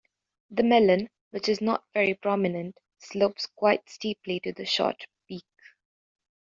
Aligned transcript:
The 0.49 0.63
melon, 0.63 1.09
which 1.29 1.47
is 1.47 1.61
not 1.61 1.83
very 1.93 2.15
prominent, 2.15 2.75
slopes 2.97 3.45
quite 3.45 3.87
steeply 3.87 4.39
to 4.39 4.51
the 4.51 4.65
short 4.65 5.05
beak. 5.27 5.45